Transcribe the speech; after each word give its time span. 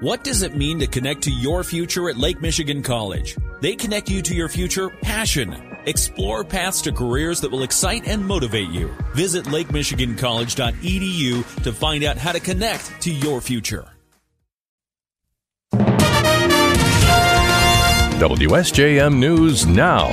What 0.00 0.24
does 0.24 0.42
it 0.42 0.54
mean 0.54 0.78
to 0.80 0.86
connect 0.86 1.22
to 1.22 1.30
your 1.30 1.64
future 1.64 2.10
at 2.10 2.18
Lake 2.18 2.42
Michigan 2.42 2.82
College? 2.82 3.34
They 3.62 3.74
connect 3.74 4.10
you 4.10 4.20
to 4.20 4.34
your 4.34 4.50
future 4.50 4.90
passion. 4.90 5.56
Explore 5.86 6.44
paths 6.44 6.82
to 6.82 6.92
careers 6.92 7.40
that 7.40 7.50
will 7.50 7.62
excite 7.62 8.06
and 8.06 8.22
motivate 8.22 8.68
you. 8.68 8.94
Visit 9.14 9.46
lakemichigancollege.edu 9.46 11.62
to 11.62 11.72
find 11.72 12.04
out 12.04 12.18
how 12.18 12.32
to 12.32 12.40
connect 12.40 13.00
to 13.00 13.10
your 13.10 13.40
future. 13.40 13.86
WSJM 18.20 19.16
News 19.16 19.66
Now. 19.66 20.08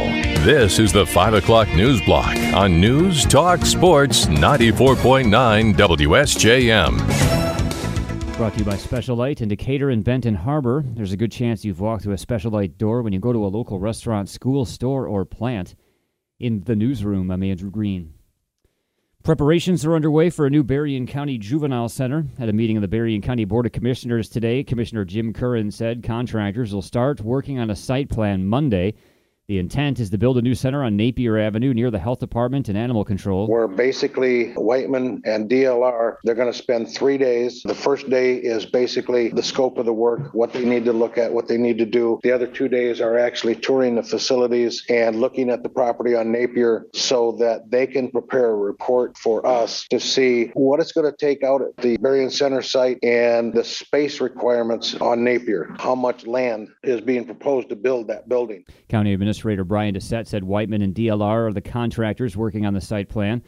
This 0.46 0.80
is 0.80 0.94
the 0.94 1.06
5 1.06 1.34
o'clock 1.34 1.68
news 1.70 2.02
block 2.04 2.38
on 2.54 2.80
News 2.80 3.26
Talk 3.26 3.66
Sports 3.66 4.28
94.9 4.28 5.74
WSJM. 5.74 7.33
Brought 8.38 8.54
to 8.54 8.60
you 8.60 8.66
by 8.66 8.78
Special 8.78 9.16
Light 9.16 9.42
in 9.42 9.48
Decatur 9.48 9.92
and 9.92 10.04
Benton 10.04 10.34
Harbor. 10.34 10.84
There's 10.86 11.12
a 11.12 11.18
good 11.18 11.32
chance 11.32 11.64
you've 11.64 11.80
walked 11.80 12.04
through 12.04 12.16
a 12.16 12.18
Special 12.18 12.52
Light 12.52 12.80
door 12.80 13.04
when 13.04 13.14
you 13.14 13.20
go 13.20 13.32
to 13.32 13.46
a 13.46 13.48
local 13.48 13.80
restaurant, 13.80 14.28
school, 14.28 14.66
store, 14.66 15.08
or 15.08 15.24
plant. 15.24 15.76
In 16.40 16.62
the 16.62 16.76
newsroom, 16.76 17.30
I'm 17.30 17.44
Andrew 17.44 17.70
Green. 17.70 18.16
Preparations 19.24 19.86
are 19.86 19.96
underway 19.96 20.32
for 20.32 20.48
a 20.48 20.50
new 20.50 20.64
Berrien 20.64 21.06
County 21.06 21.38
Juvenile 21.38 21.90
Center. 21.90 22.26
At 22.40 22.50
a 22.50 22.54
meeting 22.54 22.76
of 22.76 22.82
the 22.82 22.88
Berrien 22.88 23.22
County 23.22 23.46
Board 23.46 23.68
of 23.68 23.72
Commissioners 23.72 24.28
today, 24.28 24.64
Commissioner 24.64 25.06
Jim 25.06 25.32
Curran 25.32 25.70
said 25.70 26.04
contractors 26.04 26.74
will 26.74 26.82
start 26.82 27.22
working 27.22 27.60
on 27.60 27.70
a 27.70 27.76
site 27.76 28.10
plan 28.10 28.48
Monday. 28.48 28.96
The 29.48 29.60
intent 29.60 30.00
is 30.00 30.10
to 30.12 30.18
build 30.18 30.38
a 30.38 30.42
new 30.42 30.56
center 30.56 30.86
on 30.86 30.96
Napier 30.96 31.38
Avenue 31.38 31.74
near 31.74 31.92
the 31.92 32.00
health 32.00 32.20
department 32.20 32.70
and 32.70 32.78
animal 32.78 33.04
control. 33.04 33.46
Where 33.46 33.68
basically 33.68 34.54
Wightman 34.56 35.22
and 35.26 35.50
DLR, 35.50 36.16
they're 36.24 36.34
going 36.34 36.52
to 36.52 36.58
spend 36.58 36.90
three 36.90 37.18
days. 37.18 37.62
The 37.66 37.76
first 37.76 38.10
day 38.10 38.36
is 38.36 38.66
basically 38.66 39.32
the 39.32 39.44
scope 39.44 39.78
of 39.78 39.86
the 39.86 39.92
work, 39.92 40.34
what 40.34 40.54
they 40.54 40.64
need 40.64 40.86
to 40.86 40.94
look 40.94 41.18
at, 41.18 41.34
what 41.34 41.50
they 41.50 41.58
need 41.58 41.78
to 41.80 41.86
do. 41.86 42.22
The 42.24 42.32
other 42.32 42.48
two 42.48 42.70
days 42.70 43.02
are 43.02 43.18
actually 43.18 43.56
touring 43.56 43.96
the 43.96 44.04
facilities 44.04 44.86
and 44.88 45.20
looking 45.20 45.50
at 45.50 45.62
the 45.62 45.68
property 45.68 46.16
on 46.16 46.32
Napier 46.32 46.88
so 46.94 47.34
that 47.34 47.70
they 47.70 47.86
can 47.86 48.12
prepare 48.12 48.52
a 48.52 48.56
report 48.56 49.18
for 49.18 49.46
us 49.46 49.86
to 49.90 50.00
see 50.00 50.52
what 50.54 50.80
it's 50.80 50.94
going 50.94 51.12
to 51.12 51.18
take 51.18 51.44
out 51.44 51.62
at 51.62 51.76
the 51.84 51.98
Berrien 51.98 52.30
Center 52.30 52.62
site 52.62 52.98
and 53.04 53.54
the 53.54 53.66
space 53.66 54.22
requirements 54.22 54.96
on 55.02 55.26
Napier. 55.26 55.76
How 55.80 55.96
much 55.96 56.26
land 56.26 56.70
is 56.82 57.02
being 57.02 57.26
proposed 57.26 57.68
to 57.70 57.76
build 57.76 58.08
that 58.08 58.30
building? 58.30 58.64
County 58.88 59.12
Administrator 59.12 59.33
Administrator 59.34 59.64
Brian 59.64 59.96
Dissette 59.96 60.28
said 60.28 60.44
Wightman 60.44 60.84
and 60.84 60.94
DLR 60.94 61.48
are 61.48 61.52
the 61.52 61.60
contractors 61.60 62.38
working 62.38 62.68
on 62.68 62.76
the 62.76 62.80
site 62.80 63.10
plan. 63.10 63.42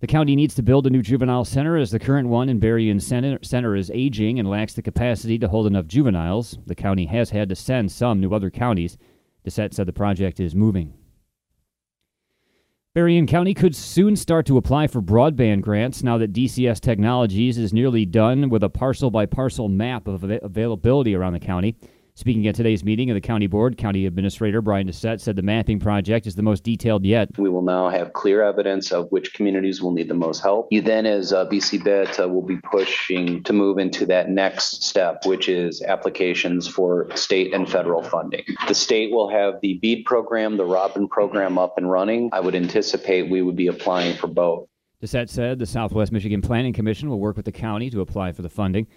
The 0.00 0.08
county 0.08 0.34
needs 0.34 0.56
to 0.56 0.64
build 0.64 0.84
a 0.84 0.90
new 0.90 1.00
juvenile 1.00 1.44
center 1.44 1.76
as 1.76 1.92
the 1.92 2.00
current 2.00 2.28
one 2.28 2.48
in 2.48 2.58
Berrien 2.58 2.98
Center, 2.98 3.76
is 3.76 3.90
aging 3.94 4.40
and 4.40 4.50
lacks 4.50 4.74
the 4.74 4.82
capacity 4.82 5.38
to 5.38 5.46
hold 5.46 5.68
enough 5.68 5.86
juveniles. 5.86 6.58
The 6.66 6.74
county 6.74 7.06
has 7.06 7.30
had 7.30 7.48
to 7.50 7.54
send 7.54 7.92
some 7.92 8.20
to 8.20 8.34
other 8.34 8.50
counties. 8.50 8.98
Dissette 9.44 9.74
said 9.74 9.86
the 9.86 9.92
project 9.92 10.40
is 10.40 10.56
moving. 10.56 10.92
Berrien 12.92 13.28
County 13.28 13.54
could 13.54 13.76
soon 13.76 14.16
start 14.16 14.44
to 14.46 14.56
apply 14.56 14.88
for 14.88 15.00
broadband 15.00 15.60
grants 15.60 16.02
now 16.02 16.18
that 16.18 16.32
DCS 16.32 16.80
Technologies 16.80 17.58
is 17.58 17.72
nearly 17.72 18.04
done 18.04 18.48
with 18.48 18.64
a 18.64 18.68
parcel 18.68 19.12
by 19.12 19.24
parcel 19.24 19.68
map 19.68 20.08
of 20.08 20.24
availability 20.24 21.14
around 21.14 21.34
the 21.34 21.38
county. 21.38 21.76
Speaking 22.18 22.48
at 22.48 22.56
today's 22.56 22.82
meeting 22.82 23.10
of 23.10 23.14
the 23.14 23.20
county 23.20 23.46
board, 23.46 23.78
County 23.78 24.04
Administrator 24.04 24.60
Brian 24.60 24.88
Dissette 24.88 25.20
said 25.20 25.36
the 25.36 25.42
mapping 25.42 25.78
project 25.78 26.26
is 26.26 26.34
the 26.34 26.42
most 26.42 26.64
detailed 26.64 27.04
yet. 27.04 27.28
We 27.38 27.48
will 27.48 27.62
now 27.62 27.90
have 27.90 28.12
clear 28.12 28.42
evidence 28.42 28.90
of 28.90 29.06
which 29.12 29.34
communities 29.34 29.80
will 29.80 29.92
need 29.92 30.08
the 30.08 30.14
most 30.14 30.42
help. 30.42 30.66
You 30.72 30.80
then, 30.80 31.06
as 31.06 31.32
uh, 31.32 31.46
BC 31.46 31.84
BIT, 31.84 32.18
uh, 32.18 32.28
will 32.28 32.42
be 32.42 32.56
pushing 32.72 33.44
to 33.44 33.52
move 33.52 33.78
into 33.78 34.04
that 34.06 34.30
next 34.30 34.82
step, 34.82 35.26
which 35.26 35.48
is 35.48 35.80
applications 35.80 36.66
for 36.66 37.08
state 37.14 37.54
and 37.54 37.70
federal 37.70 38.02
funding. 38.02 38.42
The 38.66 38.74
state 38.74 39.12
will 39.12 39.30
have 39.30 39.60
the 39.62 39.74
BEAD 39.74 40.04
program, 40.04 40.56
the 40.56 40.66
Robin 40.66 41.06
program 41.06 41.56
up 41.56 41.74
and 41.78 41.88
running. 41.88 42.30
I 42.32 42.40
would 42.40 42.56
anticipate 42.56 43.30
we 43.30 43.42
would 43.42 43.54
be 43.54 43.68
applying 43.68 44.16
for 44.16 44.26
both. 44.26 44.66
Dissette 45.00 45.30
said 45.30 45.60
the 45.60 45.66
Southwest 45.66 46.10
Michigan 46.10 46.42
Planning 46.42 46.72
Commission 46.72 47.08
will 47.08 47.20
work 47.20 47.36
with 47.36 47.44
the 47.44 47.52
county 47.52 47.88
to 47.90 48.00
apply 48.00 48.32
for 48.32 48.42
the 48.42 48.48
funding. 48.48 48.88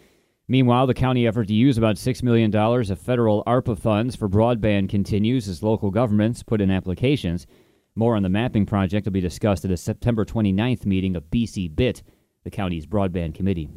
Meanwhile, 0.47 0.87
the 0.87 0.93
county 0.93 1.27
effort 1.27 1.47
to 1.47 1.53
use 1.53 1.77
about 1.77 1.95
$6 1.95 2.23
million 2.23 2.53
of 2.55 2.99
federal 2.99 3.43
ARPA 3.45 3.77
funds 3.77 4.15
for 4.15 4.27
broadband 4.27 4.89
continues 4.89 5.47
as 5.47 5.63
local 5.63 5.91
governments 5.91 6.43
put 6.43 6.61
in 6.61 6.71
applications. 6.71 7.47
More 7.95 8.15
on 8.15 8.23
the 8.23 8.29
mapping 8.29 8.65
project 8.65 9.05
will 9.05 9.13
be 9.13 9.21
discussed 9.21 9.65
at 9.65 9.71
a 9.71 9.77
September 9.77 10.25
29th 10.25 10.85
meeting 10.85 11.15
of 11.15 11.29
BC 11.29 11.75
BIT, 11.75 12.03
the 12.43 12.49
county's 12.49 12.85
broadband 12.85 13.35
committee. 13.35 13.69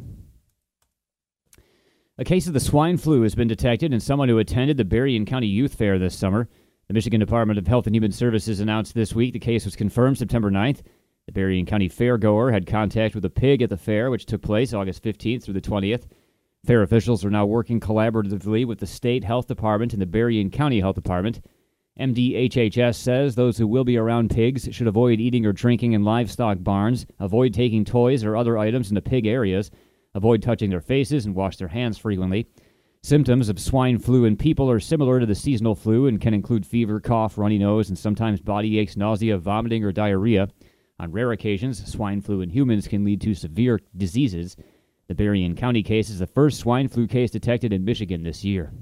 A 2.16 2.24
case 2.24 2.46
of 2.46 2.52
the 2.52 2.60
swine 2.60 2.96
flu 2.96 3.22
has 3.22 3.34
been 3.34 3.48
detected 3.48 3.92
in 3.92 3.98
someone 3.98 4.28
who 4.28 4.38
attended 4.38 4.76
the 4.76 4.84
Berrien 4.84 5.26
County 5.26 5.48
Youth 5.48 5.74
Fair 5.74 5.98
this 5.98 6.16
summer. 6.16 6.48
The 6.86 6.94
Michigan 6.94 7.18
Department 7.18 7.58
of 7.58 7.66
Health 7.66 7.86
and 7.86 7.96
Human 7.96 8.12
Services 8.12 8.60
announced 8.60 8.94
this 8.94 9.14
week 9.14 9.32
the 9.32 9.40
case 9.40 9.64
was 9.64 9.74
confirmed 9.74 10.18
September 10.18 10.50
9th. 10.50 10.82
The 11.26 11.32
Berrien 11.32 11.66
County 11.66 11.88
fairgoer 11.88 12.52
had 12.52 12.66
contact 12.66 13.16
with 13.16 13.24
a 13.24 13.30
pig 13.30 13.62
at 13.62 13.70
the 13.70 13.76
fair, 13.76 14.10
which 14.10 14.26
took 14.26 14.42
place 14.42 14.72
August 14.72 15.02
15th 15.02 15.42
through 15.42 15.54
the 15.54 15.60
20th. 15.60 16.04
Fair 16.64 16.80
officials 16.80 17.26
are 17.26 17.30
now 17.30 17.44
working 17.44 17.78
collaboratively 17.78 18.66
with 18.66 18.78
the 18.78 18.86
state 18.86 19.22
health 19.22 19.46
department 19.46 19.92
and 19.92 20.00
the 20.00 20.06
Berrien 20.06 20.50
County 20.50 20.80
Health 20.80 20.94
Department. 20.94 21.42
MDHHS 22.00 22.94
says 22.94 23.34
those 23.34 23.58
who 23.58 23.66
will 23.66 23.84
be 23.84 23.98
around 23.98 24.30
pigs 24.30 24.66
should 24.72 24.86
avoid 24.86 25.20
eating 25.20 25.44
or 25.44 25.52
drinking 25.52 25.92
in 25.92 26.04
livestock 26.04 26.56
barns, 26.60 27.04
avoid 27.20 27.52
taking 27.52 27.84
toys 27.84 28.24
or 28.24 28.34
other 28.34 28.56
items 28.56 28.88
into 28.88 29.02
pig 29.02 29.26
areas, 29.26 29.70
avoid 30.14 30.42
touching 30.42 30.70
their 30.70 30.80
faces, 30.80 31.26
and 31.26 31.34
wash 31.34 31.58
their 31.58 31.68
hands 31.68 31.98
frequently. 31.98 32.46
Symptoms 33.02 33.50
of 33.50 33.60
swine 33.60 33.98
flu 33.98 34.24
in 34.24 34.34
people 34.34 34.70
are 34.70 34.80
similar 34.80 35.20
to 35.20 35.26
the 35.26 35.34
seasonal 35.34 35.74
flu 35.74 36.06
and 36.06 36.18
can 36.18 36.32
include 36.32 36.64
fever, 36.64 36.98
cough, 36.98 37.36
runny 37.36 37.58
nose, 37.58 37.90
and 37.90 37.98
sometimes 37.98 38.40
body 38.40 38.78
aches, 38.78 38.96
nausea, 38.96 39.36
vomiting, 39.36 39.84
or 39.84 39.92
diarrhea. 39.92 40.48
On 40.98 41.12
rare 41.12 41.32
occasions, 41.32 41.86
swine 41.92 42.22
flu 42.22 42.40
in 42.40 42.48
humans 42.48 42.88
can 42.88 43.04
lead 43.04 43.20
to 43.20 43.34
severe 43.34 43.80
diseases. 43.94 44.56
The 45.06 45.14
Berrien 45.14 45.54
County 45.54 45.82
case 45.82 46.08
is 46.08 46.18
the 46.18 46.26
first 46.26 46.58
swine 46.58 46.88
flu 46.88 47.06
case 47.06 47.30
detected 47.30 47.72
in 47.72 47.84
Michigan 47.84 48.22
this 48.22 48.44
year. 48.44 48.72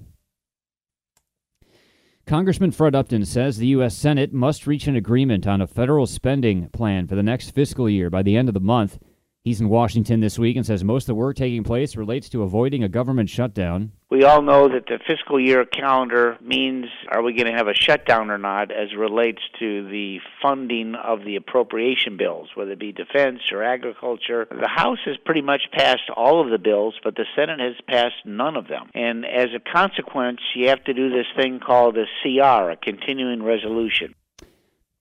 Congressman 2.27 2.71
Fred 2.71 2.95
Upton 2.95 3.25
says 3.25 3.57
the 3.57 3.67
U.S. 3.69 3.97
Senate 3.97 4.33
must 4.33 4.67
reach 4.67 4.87
an 4.87 4.95
agreement 4.95 5.47
on 5.47 5.61
a 5.61 5.67
federal 5.67 6.07
spending 6.07 6.69
plan 6.69 7.09
for 7.09 7.17
the 7.17 7.23
next 7.23 7.51
fiscal 7.51 7.91
year 7.91 8.11
by 8.11 8.23
the 8.23 8.37
end 8.37 8.49
of 8.49 8.55
the 8.55 8.61
month. 8.61 8.99
He's 9.45 9.61
in 9.61 9.69
Washington 9.69 10.21
this 10.21 10.39
week 10.39 10.57
and 10.57 10.65
says 10.65 10.85
most 10.85 11.03
of 11.03 11.07
the 11.09 11.15
work 11.17 11.35
taking 11.35 11.65
place 11.65 11.97
relates 11.97 12.29
to 12.29 12.45
avoiding 12.45 12.85
a 12.85 12.89
government 12.89 13.29
shutdown. 13.29 13.91
We 14.09 14.23
all 14.23 14.41
know 14.41 14.69
that 14.69 14.87
the 14.87 15.01
fiscal 15.05 15.41
year 15.41 15.65
calendar 15.65 16.39
means 16.41 16.87
are 17.11 17.25
we 17.25 17.35
going 17.35 17.51
to 17.51 17.59
have 17.59 17.67
a 17.67 17.75
shutdown 17.75 18.31
or 18.31 18.39
not 18.39 18.71
as 18.71 18.95
relates 18.97 19.41
to 19.59 19.89
the 19.89 20.19
funding 20.41 20.95
of 20.95 21.25
the 21.25 21.35
appropriation 21.35 22.17
bills, 22.17 22.51
whether 22.55 22.71
it 22.71 22.79
be 22.79 22.93
defense 22.93 23.41
or 23.51 23.65
agriculture. 23.65 24.47
The 24.49 24.69
House 24.69 25.01
has 25.07 25.17
pretty 25.25 25.43
much 25.43 25.63
passed 25.73 26.09
all 26.17 26.41
of 26.41 26.51
the 26.51 26.59
bills, 26.59 26.95
but 27.03 27.17
the 27.17 27.27
Senate 27.35 27.59
has 27.59 27.75
passed 27.89 28.25
none 28.25 28.57
of 28.57 28.69
them. 28.69 28.91
And 28.95 29.27
as 29.27 29.49
a 29.57 29.73
consequence, 29.73 30.39
you 30.55 30.69
have 30.69 30.85
to 30.85 30.95
do 30.95 31.11
this 31.11 31.27
thing 31.37 31.59
called 31.59 31.99
a 31.99 32.05
CR, 32.23 32.71
a 32.71 32.77
continuing 32.77 33.43
resolution. 33.43 34.15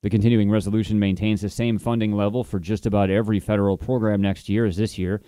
The 0.01 0.09
continuing 0.09 0.49
resolution 0.49 0.97
maintains 0.97 1.41
the 1.41 1.49
same 1.49 1.77
funding 1.77 2.13
level 2.13 2.43
for 2.43 2.59
just 2.59 2.87
about 2.87 3.11
every 3.11 3.39
federal 3.39 3.77
program 3.77 4.19
next 4.19 4.49
year 4.49 4.65
as 4.65 4.77
this 4.77 4.97
year. 4.97 5.21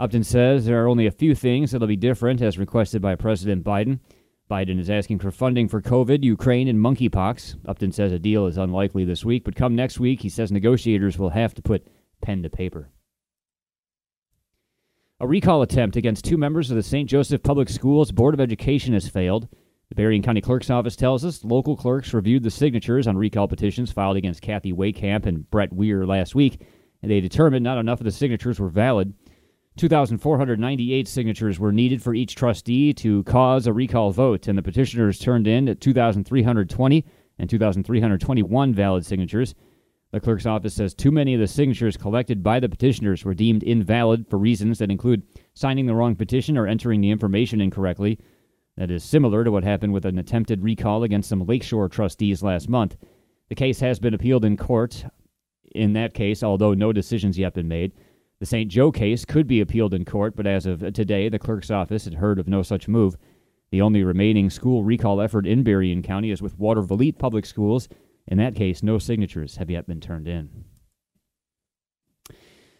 Upton 0.00 0.24
says 0.24 0.66
there 0.66 0.82
are 0.82 0.88
only 0.88 1.06
a 1.06 1.12
few 1.12 1.34
things 1.34 1.70
that'll 1.70 1.86
be 1.86 1.96
different 1.96 2.42
as 2.42 2.58
requested 2.58 3.00
by 3.00 3.14
President 3.14 3.62
Biden. 3.62 4.00
Biden 4.50 4.80
is 4.80 4.90
asking 4.90 5.20
for 5.20 5.30
funding 5.30 5.68
for 5.68 5.80
COVID, 5.80 6.24
Ukraine, 6.24 6.66
and 6.66 6.78
monkeypox. 6.78 7.56
Upton 7.66 7.92
says 7.92 8.12
a 8.12 8.18
deal 8.18 8.46
is 8.46 8.58
unlikely 8.58 9.04
this 9.04 9.24
week, 9.24 9.44
but 9.44 9.54
come 9.54 9.76
next 9.76 10.00
week, 10.00 10.20
he 10.22 10.28
says 10.28 10.50
negotiators 10.50 11.18
will 11.18 11.30
have 11.30 11.54
to 11.54 11.62
put 11.62 11.86
pen 12.20 12.42
to 12.42 12.50
paper. 12.50 12.90
A 15.20 15.26
recall 15.26 15.62
attempt 15.62 15.96
against 15.96 16.24
two 16.24 16.36
members 16.36 16.70
of 16.70 16.76
the 16.76 16.82
St. 16.82 17.08
Joseph 17.08 17.42
Public 17.42 17.68
Schools 17.68 18.12
Board 18.12 18.34
of 18.34 18.40
Education 18.40 18.92
has 18.92 19.08
failed. 19.08 19.48
The 19.88 19.94
Berrien 19.94 20.22
County 20.22 20.40
Clerk's 20.40 20.68
Office 20.68 20.96
tells 20.96 21.24
us 21.24 21.44
local 21.44 21.76
clerks 21.76 22.12
reviewed 22.12 22.42
the 22.42 22.50
signatures 22.50 23.06
on 23.06 23.16
recall 23.16 23.46
petitions 23.46 23.92
filed 23.92 24.16
against 24.16 24.42
Kathy 24.42 24.72
Wakamp 24.72 25.26
and 25.26 25.48
Brett 25.48 25.72
Weir 25.72 26.04
last 26.04 26.34
week, 26.34 26.60
and 27.02 27.10
they 27.10 27.20
determined 27.20 27.62
not 27.62 27.78
enough 27.78 28.00
of 28.00 28.04
the 28.04 28.10
signatures 28.10 28.58
were 28.58 28.68
valid. 28.68 29.14
2,498 29.76 31.06
signatures 31.06 31.60
were 31.60 31.70
needed 31.70 32.02
for 32.02 32.14
each 32.14 32.34
trustee 32.34 32.92
to 32.94 33.22
cause 33.24 33.68
a 33.68 33.72
recall 33.72 34.10
vote, 34.10 34.48
and 34.48 34.58
the 34.58 34.62
petitioners 34.62 35.20
turned 35.20 35.46
in 35.46 35.76
2,320 35.76 37.04
and 37.38 37.48
2,321 37.48 38.74
valid 38.74 39.06
signatures. 39.06 39.54
The 40.10 40.18
clerk's 40.18 40.46
office 40.46 40.74
says 40.74 40.94
too 40.94 41.12
many 41.12 41.34
of 41.34 41.40
the 41.40 41.46
signatures 41.46 41.96
collected 41.96 42.42
by 42.42 42.58
the 42.58 42.68
petitioners 42.68 43.24
were 43.24 43.34
deemed 43.34 43.62
invalid 43.62 44.26
for 44.28 44.38
reasons 44.38 44.78
that 44.78 44.90
include 44.90 45.22
signing 45.54 45.86
the 45.86 45.94
wrong 45.94 46.16
petition 46.16 46.58
or 46.58 46.66
entering 46.66 47.02
the 47.02 47.10
information 47.10 47.60
incorrectly. 47.60 48.18
That 48.76 48.90
is 48.90 49.02
similar 49.02 49.42
to 49.42 49.50
what 49.50 49.64
happened 49.64 49.94
with 49.94 50.04
an 50.04 50.18
attempted 50.18 50.62
recall 50.62 51.02
against 51.02 51.28
some 51.28 51.46
Lakeshore 51.46 51.88
trustees 51.88 52.42
last 52.42 52.68
month. 52.68 52.96
The 53.48 53.54
case 53.54 53.80
has 53.80 53.98
been 53.98 54.12
appealed 54.12 54.44
in 54.44 54.56
court. 54.56 55.06
In 55.74 55.94
that 55.94 56.14
case, 56.14 56.42
although 56.42 56.74
no 56.74 56.92
decisions 56.92 57.38
yet 57.38 57.54
been 57.54 57.68
made, 57.68 57.92
the 58.38 58.46
St. 58.46 58.70
Joe 58.70 58.92
case 58.92 59.24
could 59.24 59.46
be 59.46 59.60
appealed 59.60 59.94
in 59.94 60.04
court, 60.04 60.36
but 60.36 60.46
as 60.46 60.66
of 60.66 60.80
today, 60.92 61.30
the 61.30 61.38
clerk's 61.38 61.70
office 61.70 62.04
had 62.04 62.14
heard 62.14 62.38
of 62.38 62.48
no 62.48 62.62
such 62.62 62.86
move. 62.86 63.16
The 63.70 63.80
only 63.80 64.04
remaining 64.04 64.50
school 64.50 64.84
recall 64.84 65.22
effort 65.22 65.46
in 65.46 65.62
Berrien 65.62 66.02
County 66.02 66.30
is 66.30 66.42
with 66.42 66.58
Water 66.58 66.82
Watervliet 66.82 67.18
Public 67.18 67.46
Schools. 67.46 67.88
In 68.26 68.36
that 68.38 68.54
case, 68.54 68.82
no 68.82 68.98
signatures 68.98 69.56
have 69.56 69.70
yet 69.70 69.86
been 69.86 70.00
turned 70.00 70.28
in. 70.28 70.64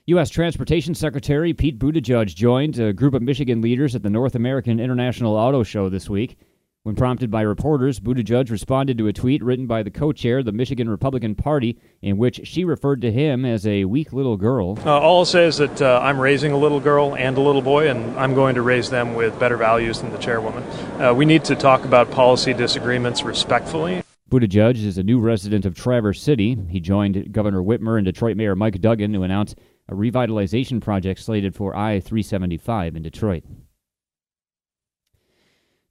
U.S. 0.09 0.31
Transportation 0.31 0.95
Secretary 0.95 1.53
Pete 1.53 1.81
Buttigieg 1.81 2.33
joined 2.33 2.79
a 2.79 2.93
group 2.93 3.13
of 3.13 3.23
Michigan 3.23 3.61
leaders 3.61 3.97
at 3.97 4.05
the 4.05 4.09
North 4.09 4.37
American 4.37 4.79
International 4.79 5.35
Auto 5.35 5.65
Show 5.65 5.89
this 5.89 6.09
week. 6.09 6.39
When 6.85 6.95
prompted 6.95 7.29
by 7.29 7.41
reporters, 7.41 7.99
Buttigieg 7.99 8.49
responded 8.49 8.99
to 8.99 9.09
a 9.09 9.13
tweet 9.13 9.43
written 9.43 9.67
by 9.67 9.83
the 9.83 9.91
co-chair 9.91 10.39
of 10.39 10.45
the 10.45 10.53
Michigan 10.53 10.89
Republican 10.89 11.35
Party 11.35 11.81
in 12.03 12.19
which 12.19 12.43
she 12.45 12.65
referred 12.65 13.03
to 13.03 13.11
him 13.11 13.45
as 13.45 13.67
a 13.67 13.85
weak 13.85 14.13
little 14.13 14.37
girl. 14.37 14.79
Uh, 14.87 14.97
all 14.97 15.19
I'll 15.19 15.25
say 15.25 15.45
is 15.45 15.57
that 15.57 15.83
uh, 15.83 15.99
I'm 16.01 16.21
raising 16.21 16.53
a 16.53 16.57
little 16.57 16.79
girl 16.79 17.17
and 17.17 17.37
a 17.37 17.41
little 17.41 17.61
boy, 17.61 17.91
and 17.91 18.17
I'm 18.17 18.35
going 18.35 18.55
to 18.55 18.63
raise 18.63 18.89
them 18.89 19.17
with 19.17 19.37
better 19.41 19.57
values 19.57 20.03
than 20.03 20.13
the 20.13 20.19
chairwoman. 20.19 20.63
Uh, 21.03 21.15
we 21.15 21.25
need 21.25 21.43
to 21.47 21.57
talk 21.57 21.85
about 21.85 22.13
policy 22.13 22.55
disagreements 22.55 23.25
respectfully. 23.25 24.05
Buttigieg 24.31 24.77
is 24.77 24.99
a 24.99 25.03
new 25.03 25.19
resident 25.19 25.67
of 25.67 25.75
Traverse 25.75 26.23
City. 26.23 26.57
He 26.69 26.79
joined 26.79 27.33
Governor 27.33 27.63
Whitmer 27.63 27.97
and 27.97 28.05
Detroit 28.05 28.37
Mayor 28.37 28.55
Mike 28.55 28.81
Duggan 28.81 29.13
to 29.13 29.25
announce 29.25 29.57
a 29.89 29.95
revitalization 29.95 30.81
project 30.81 31.21
slated 31.21 31.55
for 31.55 31.77
I 31.77 32.01
375 32.01 32.97
in 32.97 33.03
Detroit. 33.03 33.45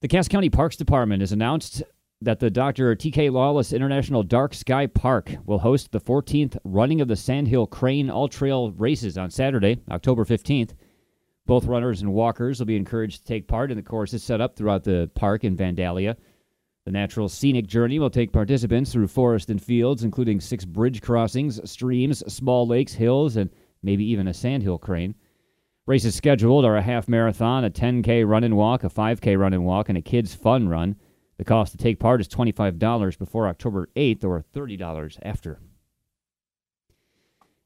The 0.01 0.07
Cass 0.07 0.27
County 0.27 0.49
Parks 0.49 0.75
Department 0.75 1.21
has 1.21 1.31
announced 1.31 1.81
that 2.21 2.39
the 2.39 2.49
Dr. 2.49 2.95
T.K. 2.95 3.29
Lawless 3.29 3.73
International 3.73 4.23
Dark 4.23 4.53
Sky 4.53 4.87
Park 4.87 5.31
will 5.45 5.59
host 5.59 5.91
the 5.91 5.99
14th 5.99 6.57
running 6.63 7.01
of 7.01 7.07
the 7.07 7.15
Sandhill 7.15 7.67
Crane 7.67 8.09
All 8.09 8.27
Trail 8.27 8.71
races 8.71 9.17
on 9.17 9.29
Saturday, 9.29 9.81
October 9.89 10.25
15th. 10.25 10.71
Both 11.45 11.65
runners 11.65 12.01
and 12.01 12.13
walkers 12.13 12.59
will 12.59 12.65
be 12.65 12.75
encouraged 12.75 13.21
to 13.21 13.25
take 13.25 13.47
part 13.47 13.69
in 13.69 13.77
the 13.77 13.83
courses 13.83 14.23
set 14.23 14.41
up 14.41 14.55
throughout 14.55 14.83
the 14.83 15.09
park 15.13 15.43
in 15.43 15.55
Vandalia. 15.55 16.15
The 16.85 16.91
natural 16.91 17.29
scenic 17.29 17.67
journey 17.67 17.99
will 17.99 18.09
take 18.09 18.31
participants 18.31 18.91
through 18.91 19.07
forest 19.07 19.49
and 19.49 19.61
fields, 19.61 20.03
including 20.03 20.39
six 20.39 20.65
bridge 20.65 21.01
crossings, 21.01 21.59
streams, 21.69 22.23
small 22.31 22.67
lakes, 22.67 22.93
hills, 22.93 23.37
and 23.37 23.49
maybe 23.85 24.03
even 24.03 24.27
a 24.27 24.33
sandhill 24.33 24.77
crane. 24.77 25.15
Races 25.85 26.15
scheduled 26.15 26.65
are 26.65 26.75
a 26.75 26.81
half 26.81 27.07
marathon, 27.07 27.63
a 27.63 27.69
10K 27.69 28.27
run 28.27 28.43
and 28.43 28.57
walk, 28.57 28.83
a 28.83 28.89
5K 28.89 29.37
run 29.37 29.53
and 29.53 29.63
walk, 29.63 29.87
and 29.87 29.97
a 29.97 30.01
kids' 30.01 30.33
fun 30.33 30.67
run. 30.67 30.95
The 31.37 31.45
cost 31.45 31.71
to 31.73 31.77
take 31.77 31.99
part 31.99 32.19
is 32.19 32.27
$25 32.27 33.19
before 33.19 33.47
October 33.47 33.89
8th 33.95 34.23
or 34.23 34.43
$30 34.53 35.19
after. 35.21 35.59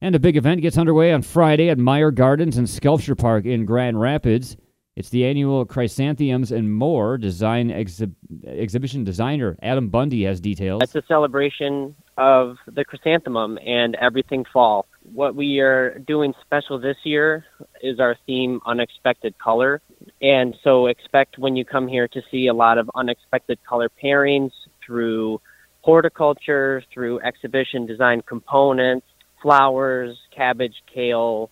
And 0.01 0.15
a 0.15 0.19
big 0.19 0.37
event 0.37 0.61
gets 0.61 0.77
underway 0.77 1.13
on 1.13 1.21
Friday 1.21 1.69
at 1.69 1.77
Meijer 1.77 2.13
Gardens 2.13 2.57
and 2.57 2.69
Sculpture 2.69 3.15
Park 3.15 3.45
in 3.45 3.65
Grand 3.65 3.99
Rapids. 3.99 4.57
It's 4.95 5.09
the 5.09 5.25
annual 5.25 5.65
Chrysanthemums 5.65 6.51
and 6.51 6.73
More 6.73 7.17
design 7.17 7.69
exhi- 7.69 8.13
exhibition 8.45 9.05
designer 9.05 9.57
Adam 9.61 9.87
Bundy 9.87 10.23
has 10.25 10.41
details. 10.41 10.81
It's 10.83 10.95
a 10.95 11.03
celebration 11.07 11.95
of 12.17 12.57
the 12.67 12.83
chrysanthemum 12.83 13.59
and 13.65 13.95
everything 13.95 14.43
fall. 14.51 14.88
What 15.13 15.35
we 15.35 15.59
are 15.59 15.99
doing 15.99 16.33
special 16.41 16.79
this 16.79 16.97
year 17.03 17.45
is 17.81 17.99
our 17.99 18.15
theme 18.25 18.59
Unexpected 18.65 19.37
Color. 19.37 19.81
And 20.21 20.55
so 20.63 20.87
expect 20.87 21.37
when 21.37 21.55
you 21.55 21.65
come 21.65 21.87
here 21.87 22.07
to 22.09 22.21
see 22.29 22.47
a 22.47 22.53
lot 22.53 22.77
of 22.77 22.89
unexpected 22.95 23.59
color 23.67 23.89
pairings 24.01 24.51
through 24.85 25.41
horticulture, 25.81 26.83
through 26.93 27.21
exhibition 27.21 27.85
design 27.85 28.21
components, 28.21 29.07
flowers, 29.41 30.17
cabbage, 30.35 30.75
kale, 30.93 31.49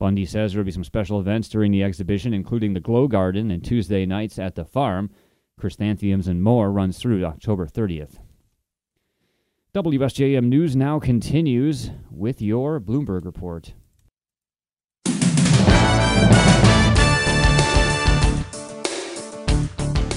Bundy 0.00 0.24
says 0.24 0.52
there 0.52 0.60
will 0.60 0.64
be 0.64 0.70
some 0.70 0.82
special 0.82 1.20
events 1.20 1.46
during 1.50 1.72
the 1.72 1.84
exhibition, 1.84 2.32
including 2.32 2.72
the 2.72 2.80
Glow 2.80 3.06
Garden 3.06 3.50
and 3.50 3.62
Tuesday 3.62 4.06
nights 4.06 4.38
at 4.38 4.54
the 4.54 4.64
farm. 4.64 5.10
Chrysanthemums 5.60 6.26
and 6.26 6.42
more 6.42 6.72
runs 6.72 6.98
through 6.98 7.22
October 7.26 7.66
30th. 7.66 8.16
WSJM 9.72 10.46
News 10.46 10.74
now 10.74 10.98
continues 10.98 11.92
with 12.10 12.42
your 12.42 12.80
Bloomberg 12.80 13.24
report. 13.24 13.72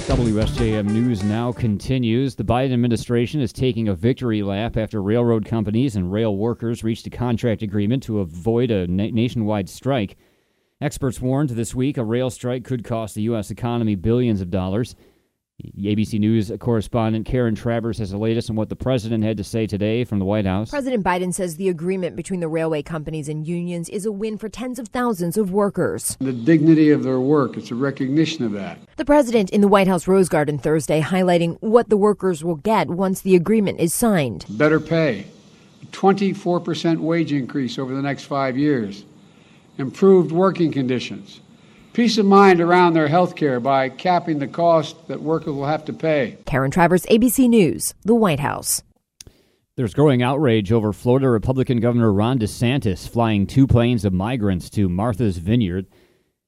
WSJM 0.07 0.89
News 0.89 1.21
now 1.21 1.51
continues. 1.51 2.33
The 2.33 2.44
Biden 2.44 2.73
administration 2.73 3.41
is 3.41 3.53
taking 3.53 3.89
a 3.89 3.94
victory 3.94 4.41
lap 4.41 4.75
after 4.75 5.03
railroad 5.03 5.45
companies 5.45 5.95
and 5.95 6.11
rail 6.11 6.35
workers 6.35 6.83
reached 6.83 7.05
a 7.05 7.11
contract 7.11 7.61
agreement 7.61 8.01
to 8.03 8.21
avoid 8.21 8.71
a 8.71 8.88
na- 8.88 9.11
nationwide 9.11 9.69
strike. 9.69 10.17
Experts 10.81 11.21
warned 11.21 11.51
this 11.51 11.75
week 11.75 12.00
a 12.00 12.03
rail 12.03 12.31
strike 12.31 12.63
could 12.63 12.83
cost 12.83 13.13
the 13.13 13.21
U.S. 13.21 13.51
economy 13.51 13.94
billions 13.94 14.41
of 14.41 14.50
dollars. 14.50 14.95
ABC 15.61 16.19
News 16.19 16.51
correspondent 16.59 17.27
Karen 17.27 17.53
Travers 17.53 18.00
has 18.00 18.09
the 18.09 18.17
latest 18.17 18.50
on 18.50 18.55
what 18.55 18.69
the 18.69 18.75
president 18.75 19.23
had 19.23 19.38
to 19.38 19.44
say 19.44 19.67
today 19.67 20.03
from 20.03 20.17
the 20.17 20.25
White 20.25 20.47
House. 20.47 20.71
President 20.71 21.03
Biden 21.03 21.33
says 21.33 21.57
the 21.57 21.69
agreement 21.69 22.15
between 22.15 22.39
the 22.39 22.47
railway 22.47 22.81
companies 22.81 23.29
and 23.29 23.47
unions 23.47 23.88
is 23.89 24.05
a 24.05 24.11
win 24.11 24.38
for 24.38 24.50
tens 24.50 24.79
of 24.79 24.88
thousands 24.88 25.38
of 25.38 25.51
workers. 25.51 26.17
The 26.19 26.33
dignity 26.33 26.89
of 26.89 27.03
their 27.03 27.19
work, 27.19 27.55
it's 27.55 27.69
a 27.69 27.75
recognition 27.75 28.44
of 28.44 28.51
that. 28.53 28.79
The 28.97 29.05
president 29.05 29.51
in 29.51 29.61
the 29.61 29.67
White 29.67 29.88
House 29.88 30.07
Rose 30.07 30.27
Garden 30.27 30.57
Thursday 30.57 31.01
highlighting 31.01 31.57
what 31.61 31.89
the 31.89 31.97
workers 31.97 32.44
will 32.44 32.55
get 32.55 32.89
once 32.89 33.21
the 33.21 33.35
agreement 33.35 33.79
is 33.79 33.94
signed. 33.94 34.45
Better 34.50 34.79
pay, 34.79 35.27
24% 35.91 36.97
wage 36.97 37.31
increase 37.31 37.77
over 37.77 37.94
the 37.94 38.01
next 38.01 38.23
five 38.23 38.57
years, 38.57 39.05
improved 39.77 40.31
working 40.31 40.71
conditions 40.71 41.41
peace 41.93 42.17
of 42.17 42.25
mind 42.25 42.59
around 42.59 42.93
their 42.93 43.07
health 43.07 43.35
care 43.35 43.59
by 43.59 43.89
capping 43.89 44.39
the 44.39 44.47
cost 44.47 45.07
that 45.07 45.21
workers 45.21 45.53
will 45.53 45.65
have 45.65 45.85
to 45.85 45.93
pay. 45.93 46.37
Karen 46.45 46.71
Travers, 46.71 47.05
ABC 47.05 47.47
News, 47.47 47.93
the 48.03 48.15
White 48.15 48.39
House. 48.39 48.83
There's 49.75 49.93
growing 49.93 50.21
outrage 50.21 50.71
over 50.71 50.93
Florida 50.93 51.29
Republican 51.29 51.79
Governor 51.79 52.13
Ron 52.13 52.37
DeSantis 52.37 53.07
flying 53.07 53.47
two 53.47 53.65
planes 53.65 54.05
of 54.05 54.13
migrants 54.13 54.69
to 54.71 54.87
Martha's 54.89 55.37
Vineyard. 55.37 55.87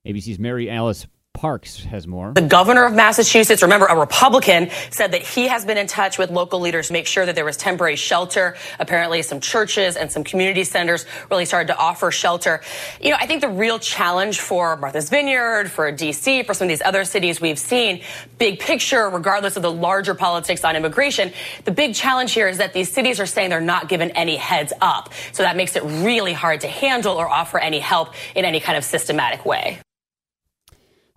ABC's 0.05 0.37
Mary 0.37 0.69
Alice 0.69 1.07
Parks 1.35 1.83
has 1.83 2.07
more. 2.07 2.31
The 2.33 2.41
governor 2.41 2.85
of 2.85 2.93
Massachusetts, 2.93 3.61
remember 3.61 3.85
a 3.85 3.99
Republican, 3.99 4.69
said 4.89 5.11
that 5.11 5.21
he 5.21 5.47
has 5.47 5.65
been 5.65 5.77
in 5.77 5.85
touch 5.85 6.17
with 6.17 6.31
local 6.31 6.59
leaders 6.61 6.87
to 6.87 6.93
make 6.93 7.05
sure 7.05 7.25
that 7.25 7.35
there 7.35 7.45
was 7.45 7.57
temporary 7.57 7.97
shelter. 7.97 8.55
Apparently, 8.79 9.21
some 9.21 9.41
churches 9.41 9.97
and 9.97 10.11
some 10.11 10.23
community 10.23 10.63
centers 10.63 11.05
really 11.29 11.45
started 11.45 11.67
to 11.67 11.77
offer 11.77 12.09
shelter. 12.09 12.61
You 13.01 13.11
know, 13.11 13.17
I 13.19 13.27
think 13.27 13.41
the 13.41 13.49
real 13.49 13.79
challenge 13.79 14.39
for 14.39 14.77
Martha's 14.77 15.09
Vineyard, 15.09 15.69
for 15.69 15.91
DC, 15.91 16.45
for 16.45 16.53
some 16.53 16.65
of 16.65 16.69
these 16.69 16.81
other 16.81 17.03
cities 17.03 17.41
we've 17.41 17.59
seen, 17.59 18.01
big 18.37 18.59
picture, 18.59 19.09
regardless 19.09 19.57
of 19.57 19.61
the 19.61 19.71
larger 19.71 20.15
politics 20.15 20.63
on 20.63 20.75
immigration, 20.75 21.33
the 21.65 21.71
big 21.71 21.93
challenge 21.93 22.31
here 22.31 22.47
is 22.47 22.57
that 22.59 22.73
these 22.73 22.91
cities 22.91 23.19
are 23.19 23.25
saying 23.25 23.49
they're 23.49 23.59
not 23.59 23.89
given 23.89 24.09
any 24.11 24.37
heads 24.37 24.71
up. 24.81 25.13
So 25.33 25.43
that 25.43 25.57
makes 25.57 25.75
it 25.75 25.83
really 25.83 26.33
hard 26.33 26.61
to 26.61 26.67
handle 26.67 27.17
or 27.17 27.27
offer 27.27 27.59
any 27.59 27.79
help 27.79 28.13
in 28.35 28.45
any 28.45 28.61
kind 28.61 28.77
of 28.77 28.85
systematic 28.85 29.45
way. 29.45 29.81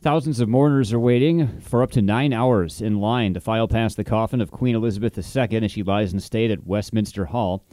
Thousands 0.00 0.38
of 0.38 0.49
mourners 0.49 0.93
are 0.93 1.00
waiting 1.00 1.59
for 1.59 1.83
up 1.83 1.90
to 1.90 2.00
nine 2.00 2.33
hours 2.33 2.81
in 2.81 3.00
line 3.00 3.35
to 3.35 3.40
file 3.40 3.67
past 3.67 3.97
the 3.97 4.05
coffin 4.05 4.40
of 4.40 4.52
Queen 4.52 4.76
Elizabeth 4.76 5.19
II 5.19 5.64
as 5.64 5.73
she 5.73 5.83
lies 5.83 6.12
in 6.12 6.21
state 6.21 6.52
at 6.52 6.64
Westminster 6.64 7.25
Hall. 7.25 7.67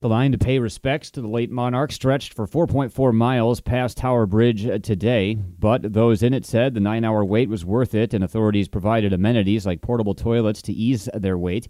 The 0.00 0.08
line 0.08 0.32
to 0.32 0.38
pay 0.38 0.58
respects 0.58 1.12
to 1.12 1.20
the 1.20 1.28
late 1.28 1.52
monarch 1.52 1.92
stretched 1.92 2.34
for 2.34 2.48
4.4 2.48 3.14
miles 3.14 3.60
past 3.60 3.98
Tower 3.98 4.26
Bridge 4.26 4.66
uh, 4.66 4.80
today, 4.80 5.36
but 5.36 5.92
those 5.92 6.24
in 6.24 6.34
it 6.34 6.44
said 6.44 6.74
the 6.74 6.80
nine 6.80 7.04
hour 7.04 7.24
wait 7.24 7.48
was 7.48 7.64
worth 7.64 7.94
it, 7.94 8.14
and 8.14 8.24
authorities 8.24 8.66
provided 8.66 9.12
amenities 9.12 9.64
like 9.64 9.80
portable 9.80 10.16
toilets 10.16 10.60
to 10.62 10.72
ease 10.72 11.08
their 11.14 11.38
wait. 11.38 11.68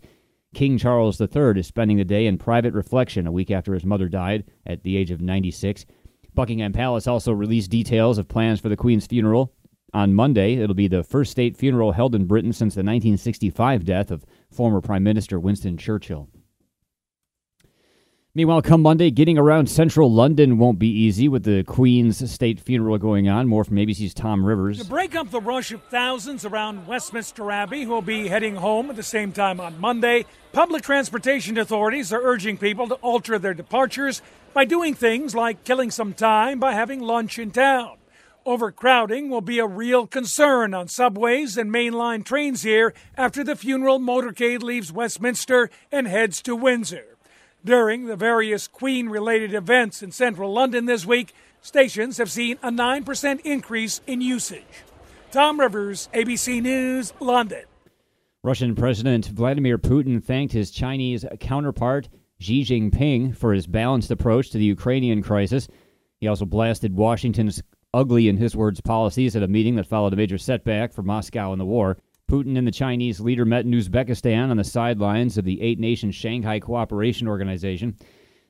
King 0.55 0.79
Charles 0.79 1.21
III 1.21 1.61
is 1.61 1.67
spending 1.67 1.99
the 1.99 2.07
day 2.07 2.25
in 2.25 2.39
private 2.39 2.73
reflection 2.73 3.27
a 3.27 3.33
week 3.33 3.51
after 3.51 3.75
his 3.75 3.85
mother 3.85 4.09
died 4.09 4.45
at 4.65 4.83
the 4.83 4.97
age 4.97 5.11
of 5.11 5.21
96. 5.21 5.85
Buckingham 6.33 6.73
Palace 6.73 7.07
also 7.07 7.33
released 7.33 7.71
details 7.71 8.17
of 8.17 8.29
plans 8.29 8.61
for 8.61 8.71
the 8.71 8.77
Queen's 8.77 9.07
funeral 9.07 9.53
on 9.95 10.13
Monday, 10.13 10.55
it'll 10.57 10.75
be 10.75 10.89
the 10.89 11.05
first 11.05 11.31
state 11.31 11.57
funeral 11.57 11.93
held 11.93 12.15
in 12.15 12.27
Britain 12.27 12.53
since 12.53 12.75
the 12.75 12.81
1965 12.81 13.85
death 13.85 14.11
of 14.11 14.27
former 14.51 14.81
Prime 14.81 15.05
Minister 15.05 15.39
Winston 15.39 15.79
Churchill. 15.79 16.29
Meanwhile, 18.37 18.63
come 18.63 18.83
Monday, 18.83 19.13
getting 19.13 19.39
around 19.39 19.69
central 19.69 20.13
London 20.13 20.59
won't 20.59 20.81
be 20.81 20.89
easy 20.89 21.29
with 21.29 21.45
the 21.45 21.63
Queen's 21.63 22.29
state 22.29 22.59
funeral 22.59 22.99
going 22.99 23.29
on. 23.29 23.47
More 23.47 23.63
from 23.63 23.77
ABC's 23.77 24.13
Tom 24.13 24.45
Rivers. 24.45 24.81
To 24.81 24.85
break 24.85 25.15
up 25.15 25.31
the 25.31 25.41
rush 25.41 25.71
of 25.71 25.81
thousands 25.85 26.45
around 26.45 26.89
Westminster 26.89 27.49
Abbey 27.53 27.85
who 27.85 27.91
will 27.91 28.03
be 28.03 28.27
heading 28.27 28.57
home 28.57 28.91
at 28.91 28.97
the 28.97 29.05
same 29.05 29.31
time 29.31 29.61
on 29.61 29.81
Monday, 29.81 30.27
public 30.53 30.83
transportation 30.83 31.57
authorities 31.57 32.13
are 32.13 32.21
urging 32.21 32.59
people 32.59 32.89
to 32.89 32.97
alter 32.97 33.39
their 33.39 33.55
departures 33.55 34.21
by 34.53 34.65
doing 34.65 34.95
things 34.95 35.37
like 35.37 35.63
killing 35.63 35.93
some 35.93 36.13
time 36.13 36.59
by 36.59 36.73
having 36.73 36.99
lunch 36.99 37.39
in 37.39 37.53
town. 37.53 37.99
Overcrowding 38.47 39.31
will 39.31 39.41
be 39.41 39.59
a 39.59 39.67
real 39.67 40.07
concern 40.07 40.75
on 40.75 40.87
subways 40.89 41.57
and 41.57 41.73
mainline 41.73 42.23
trains 42.23 42.63
here 42.63 42.93
after 43.17 43.43
the 43.43 43.57
funeral 43.57 43.99
motorcade 43.99 44.63
leaves 44.63 44.93
Westminster 44.93 45.71
and 45.91 46.07
heads 46.07 46.43
to 46.43 46.55
Windsor. 46.55 47.17
During 47.65 48.05
the 48.05 48.17
various 48.17 48.69
Queen 48.69 49.09
related 49.09 49.55
events 49.55 50.03
in 50.03 50.13
central 50.13 50.53
London 50.53 50.85
this 50.85 51.07
week, 51.07 51.33
stations 51.63 52.19
have 52.19 52.31
seen 52.31 52.59
a 52.63 52.71
9% 52.71 53.41
increase 53.41 54.03
in 54.07 54.21
usage. 54.21 54.85
Tom 55.33 55.59
Rivers, 55.59 56.11
ABC 56.13 56.61
News, 56.61 57.15
London. 57.21 57.65
Russian 58.43 58.75
President 58.75 59.25
Vladimir 59.25 59.79
Putin 59.79 60.23
thanked 60.23 60.53
his 60.53 60.71
Chinese 60.71 61.25
counterpart 61.41 62.11
Xi 62.41 62.63
Jinping 62.63 63.35
for 63.35 63.55
his 63.55 63.67
balanced 63.67 64.11
approach 64.11 64.51
to 64.51 64.59
the 64.59 64.67
Ukrainian 64.67 65.23
crisis. 65.23 65.67
He 66.21 66.29
also 66.29 66.45
blasted 66.45 66.95
Washington's 66.95 67.63
ugly, 67.95 68.29
in 68.29 68.37
his 68.37 68.57
words, 68.57 68.81
policies 68.81 69.37
at 69.37 69.43
a 69.43 69.49
meeting 69.49 69.77
that 69.77 69.87
followed 69.87 70.13
a 70.13 70.17
major 70.17 70.37
setback 70.37 70.93
for 70.93 71.03
Moscow 71.03 71.53
in 71.53 71.59
the 71.59 71.65
war. 71.65 71.97
Putin 72.31 72.59
and 72.59 72.67
the 72.67 72.73
Chinese 72.73 73.21
leader 73.21 73.45
met 73.45 73.65
in 73.65 73.71
Uzbekistan 73.71 74.51
on 74.51 74.57
the 74.57 74.65
sidelines 74.65 75.39
of 75.39 75.45
the 75.45 75.61
eight 75.63 75.79
nation 75.79 76.11
Shanghai 76.11 76.59
Cooperation 76.59 77.29
Organization. 77.29 77.97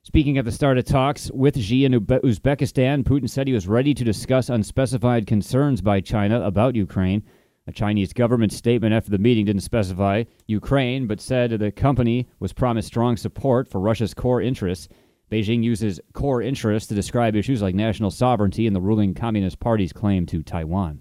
Speaking 0.02 0.38
at 0.38 0.44
the 0.44 0.52
start 0.52 0.78
of 0.78 0.84
talks 0.84 1.30
with 1.32 1.58
Xi 1.58 1.84
in 1.84 1.92
Uzbekistan, 1.92 3.04
Putin 3.04 3.28
said 3.28 3.46
he 3.46 3.52
was 3.52 3.68
ready 3.68 3.94
to 3.94 4.04
discuss 4.04 4.48
unspecified 4.48 5.26
concerns 5.26 5.80
by 5.80 6.00
China 6.00 6.40
about 6.42 6.74
Ukraine. 6.74 7.22
A 7.66 7.72
Chinese 7.72 8.12
government 8.12 8.52
statement 8.52 8.94
after 8.94 9.10
the 9.10 9.18
meeting 9.18 9.46
didn't 9.46 9.62
specify 9.62 10.24
Ukraine, 10.46 11.06
but 11.06 11.20
said 11.20 11.50
the 11.52 11.72
company 11.72 12.28
was 12.38 12.52
promised 12.52 12.88
strong 12.88 13.16
support 13.16 13.66
for 13.66 13.80
Russia's 13.80 14.12
core 14.12 14.42
interests. 14.42 14.88
Beijing 15.34 15.64
uses 15.64 15.98
core 16.12 16.42
interests 16.42 16.88
to 16.88 16.94
describe 16.94 17.34
issues 17.34 17.60
like 17.60 17.74
national 17.74 18.12
sovereignty 18.12 18.68
and 18.68 18.76
the 18.76 18.80
ruling 18.80 19.14
Communist 19.14 19.58
Party's 19.58 19.92
claim 19.92 20.26
to 20.26 20.44
Taiwan. 20.44 21.00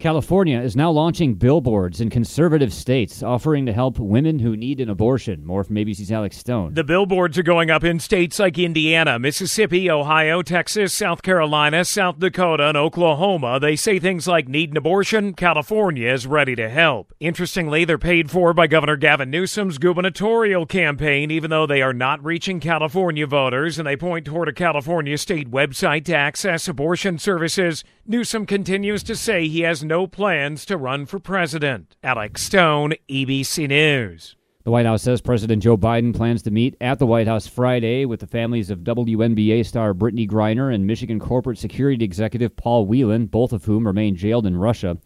California 0.00 0.60
is 0.60 0.74
now 0.74 0.90
launching 0.90 1.36
billboards 1.36 2.00
in 2.00 2.10
conservative 2.10 2.74
states 2.74 3.22
offering 3.22 3.64
to 3.64 3.72
help 3.72 3.98
women 3.98 4.40
who 4.40 4.56
need 4.56 4.80
an 4.80 4.90
abortion. 4.90 5.46
More 5.46 5.62
from 5.62 5.76
ABC's 5.76 6.10
Alex 6.10 6.36
Stone. 6.36 6.74
The 6.74 6.82
billboards 6.82 7.38
are 7.38 7.44
going 7.44 7.70
up 7.70 7.84
in 7.84 8.00
states 8.00 8.40
like 8.40 8.58
Indiana, 8.58 9.20
Mississippi, 9.20 9.88
Ohio, 9.88 10.42
Texas, 10.42 10.92
South 10.92 11.22
Carolina, 11.22 11.84
South 11.84 12.18
Dakota, 12.18 12.70
and 12.70 12.76
Oklahoma. 12.76 13.60
They 13.60 13.76
say 13.76 14.00
things 14.00 14.26
like 14.26 14.48
need 14.48 14.72
an 14.72 14.76
abortion, 14.76 15.32
California 15.32 16.12
is 16.12 16.26
ready 16.26 16.56
to 16.56 16.68
help. 16.68 17.14
Interestingly, 17.20 17.84
they're 17.84 17.96
paid 17.96 18.32
for 18.32 18.52
by 18.52 18.66
Governor 18.66 18.96
Gavin 18.96 19.30
Newsom's 19.30 19.78
gubernatorial 19.78 20.66
campaign, 20.66 21.30
even 21.30 21.50
though 21.50 21.66
they 21.66 21.82
are 21.82 21.94
not 21.94 22.22
reaching 22.22 22.58
California 22.58 23.28
voters, 23.28 23.78
and 23.78 23.86
they 23.86 23.96
point 23.96 24.26
toward 24.26 24.48
a 24.48 24.52
California 24.52 25.16
state 25.16 25.50
website 25.52 26.04
to 26.06 26.16
access 26.16 26.66
abortion 26.66 27.16
services. 27.16 27.84
Newsom 28.06 28.44
continues 28.44 29.02
to 29.04 29.14
say 29.14 29.46
he 29.46 29.60
has 29.60 29.83
no 29.84 30.06
plans 30.06 30.64
to 30.66 30.76
run 30.76 31.06
for 31.06 31.18
president. 31.18 31.96
Alex 32.02 32.42
Stone, 32.42 32.94
ABC 33.08 33.68
News. 33.68 34.36
The 34.64 34.70
White 34.70 34.86
House 34.86 35.02
says 35.02 35.20
President 35.20 35.62
Joe 35.62 35.76
Biden 35.76 36.16
plans 36.16 36.42
to 36.42 36.50
meet 36.50 36.74
at 36.80 36.98
the 36.98 37.06
White 37.06 37.26
House 37.26 37.46
Friday 37.46 38.06
with 38.06 38.20
the 38.20 38.26
families 38.26 38.70
of 38.70 38.78
WNBA 38.78 39.66
star 39.66 39.92
Brittney 39.92 40.26
Griner 40.26 40.74
and 40.74 40.86
Michigan 40.86 41.20
corporate 41.20 41.58
security 41.58 42.02
executive 42.02 42.56
Paul 42.56 42.86
Whelan, 42.86 43.26
both 43.26 43.52
of 43.52 43.66
whom 43.66 43.86
remain 43.86 44.16
jailed 44.16 44.46
in 44.46 44.56
Russia. 44.56 44.96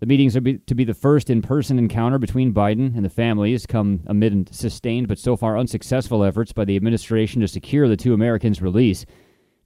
The 0.00 0.06
meetings 0.06 0.36
are 0.36 0.40
be, 0.40 0.58
to 0.58 0.74
be 0.74 0.82
the 0.82 0.94
first 0.94 1.30
in 1.30 1.42
person 1.42 1.78
encounter 1.78 2.18
between 2.18 2.52
Biden 2.52 2.96
and 2.96 3.04
the 3.04 3.08
families, 3.08 3.66
come 3.66 4.00
amid 4.06 4.52
sustained 4.52 5.06
but 5.06 5.20
so 5.20 5.36
far 5.36 5.56
unsuccessful 5.56 6.24
efforts 6.24 6.52
by 6.52 6.64
the 6.64 6.74
administration 6.74 7.40
to 7.40 7.46
secure 7.48 7.88
the 7.88 7.96
two 7.96 8.14
Americans' 8.14 8.60
release. 8.60 9.06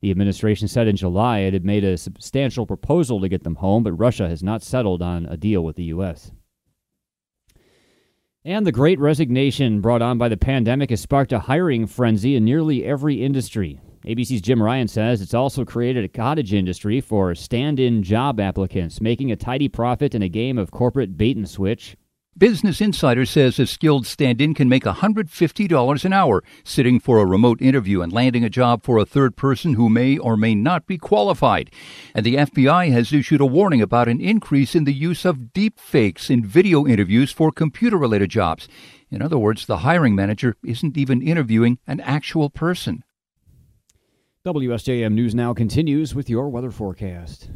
The 0.02 0.10
administration 0.10 0.66
said 0.66 0.88
in 0.88 0.96
July 0.96 1.38
it 1.38 1.52
had 1.52 1.64
made 1.64 1.84
a 1.84 1.96
substantial 1.96 2.66
proposal 2.66 3.20
to 3.20 3.28
get 3.28 3.44
them 3.44 3.54
home, 3.54 3.84
but 3.84 3.92
Russia 3.92 4.28
has 4.28 4.42
not 4.42 4.62
settled 4.62 5.00
on 5.00 5.26
a 5.26 5.36
deal 5.36 5.62
with 5.62 5.76
the 5.76 5.84
U.S. 5.84 6.32
And 8.44 8.66
the 8.66 8.72
great 8.72 8.98
resignation 8.98 9.80
brought 9.80 10.02
on 10.02 10.18
by 10.18 10.28
the 10.28 10.36
pandemic 10.36 10.90
has 10.90 11.00
sparked 11.00 11.32
a 11.32 11.38
hiring 11.38 11.86
frenzy 11.86 12.34
in 12.34 12.44
nearly 12.44 12.84
every 12.84 13.22
industry. 13.22 13.80
ABC's 14.04 14.40
Jim 14.40 14.60
Ryan 14.60 14.88
says 14.88 15.22
it's 15.22 15.34
also 15.34 15.64
created 15.64 16.04
a 16.04 16.08
cottage 16.08 16.52
industry 16.52 17.00
for 17.00 17.36
stand 17.36 17.78
in 17.78 18.02
job 18.02 18.40
applicants, 18.40 19.00
making 19.00 19.30
a 19.30 19.36
tidy 19.36 19.68
profit 19.68 20.16
in 20.16 20.22
a 20.22 20.28
game 20.28 20.58
of 20.58 20.72
corporate 20.72 21.16
bait 21.16 21.36
and 21.36 21.48
switch. 21.48 21.96
Business 22.36 22.80
Insider 22.80 23.26
says 23.26 23.58
a 23.58 23.66
skilled 23.66 24.06
stand 24.06 24.40
in 24.40 24.54
can 24.54 24.66
make 24.66 24.84
$150 24.84 26.04
an 26.06 26.12
hour 26.14 26.42
sitting 26.64 26.98
for 26.98 27.18
a 27.18 27.26
remote 27.26 27.60
interview 27.60 28.00
and 28.00 28.10
landing 28.10 28.42
a 28.42 28.48
job 28.48 28.82
for 28.82 28.96
a 28.96 29.04
third 29.04 29.36
person 29.36 29.74
who 29.74 29.90
may 29.90 30.16
or 30.16 30.34
may 30.34 30.54
not 30.54 30.86
be 30.86 30.96
qualified. 30.96 31.70
And 32.14 32.24
the 32.24 32.36
FBI 32.36 32.90
has 32.90 33.12
issued 33.12 33.42
a 33.42 33.46
warning 33.46 33.82
about 33.82 34.08
an 34.08 34.18
increase 34.18 34.74
in 34.74 34.84
the 34.84 34.94
use 34.94 35.26
of 35.26 35.52
deep 35.52 35.78
fakes 35.78 36.30
in 36.30 36.42
video 36.42 36.86
interviews 36.86 37.30
for 37.30 37.52
computer 37.52 37.98
related 37.98 38.30
jobs. 38.30 38.66
In 39.10 39.20
other 39.20 39.38
words, 39.38 39.66
the 39.66 39.78
hiring 39.78 40.14
manager 40.14 40.56
isn't 40.64 40.96
even 40.96 41.20
interviewing 41.20 41.80
an 41.86 42.00
actual 42.00 42.48
person. 42.48 43.04
WSJM 44.46 45.12
News 45.12 45.34
Now 45.34 45.52
continues 45.52 46.14
with 46.14 46.30
your 46.30 46.48
weather 46.48 46.70
forecast. 46.70 47.50